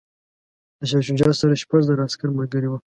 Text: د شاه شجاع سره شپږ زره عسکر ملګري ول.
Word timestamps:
د 0.79 0.81
شاه 0.89 1.03
شجاع 1.07 1.33
سره 1.41 1.55
شپږ 1.63 1.81
زره 1.87 2.01
عسکر 2.07 2.29
ملګري 2.37 2.67
ول. 2.69 2.79